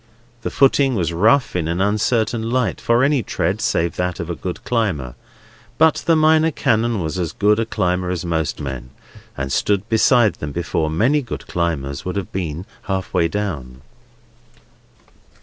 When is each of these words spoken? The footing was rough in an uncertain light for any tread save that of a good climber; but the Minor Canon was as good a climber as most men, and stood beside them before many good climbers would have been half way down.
The 0.41 0.49
footing 0.49 0.95
was 0.95 1.13
rough 1.13 1.55
in 1.55 1.67
an 1.67 1.79
uncertain 1.79 2.49
light 2.49 2.81
for 2.81 3.03
any 3.03 3.21
tread 3.21 3.61
save 3.61 3.97
that 3.97 4.19
of 4.19 4.31
a 4.31 4.35
good 4.35 4.63
climber; 4.63 5.13
but 5.77 5.97
the 6.07 6.15
Minor 6.15 6.49
Canon 6.49 7.03
was 7.03 7.19
as 7.19 7.31
good 7.31 7.59
a 7.59 7.67
climber 7.67 8.09
as 8.09 8.25
most 8.25 8.59
men, 8.59 8.89
and 9.37 9.51
stood 9.51 9.87
beside 9.89 10.33
them 10.41 10.51
before 10.53 10.89
many 10.89 11.21
good 11.21 11.45
climbers 11.45 12.03
would 12.03 12.15
have 12.15 12.31
been 12.31 12.65
half 12.85 13.13
way 13.13 13.27
down. 13.27 13.83